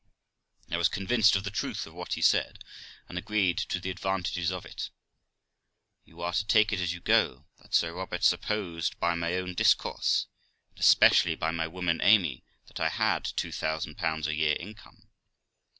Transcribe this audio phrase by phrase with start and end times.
[0.71, 2.63] I was convinced of the truth of what he said,
[3.07, 4.89] and agreed to the advantages of it.
[6.05, 9.53] You are to take it as you go, that Sir Robert supposed by my own
[9.53, 10.25] discourse,
[10.71, 15.07] and especially by my woman Amy, that I had 2000 a year income.